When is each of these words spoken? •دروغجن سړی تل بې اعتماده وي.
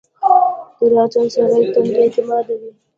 •دروغجن 0.79 1.27
سړی 1.35 1.63
تل 1.73 1.87
بې 1.95 2.03
اعتماده 2.05 2.53
وي. 2.59 2.71